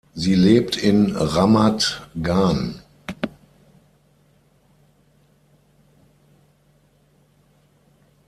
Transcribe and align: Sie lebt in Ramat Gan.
Sie 0.15 0.33
lebt 0.33 0.77
in 0.77 1.15
Ramat 1.15 2.09
Gan. 2.23 2.81